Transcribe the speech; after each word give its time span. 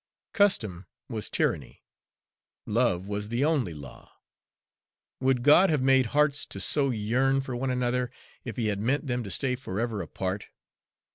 Custom 0.33 0.87
was 1.09 1.29
tyranny. 1.29 1.83
Love 2.65 3.05
was 3.05 3.29
the 3.29 3.45
only 3.45 3.75
law. 3.75 4.11
Would 5.19 5.43
God 5.43 5.69
have 5.69 5.83
made 5.83 6.07
hearts 6.07 6.43
to 6.47 6.59
so 6.59 6.89
yearn 6.89 7.39
for 7.39 7.55
one 7.55 7.69
another 7.69 8.09
if 8.43 8.57
He 8.57 8.65
had 8.69 8.79
meant 8.79 9.05
them 9.05 9.23
to 9.23 9.29
stay 9.29 9.55
forever 9.55 10.01
apart? 10.01 10.47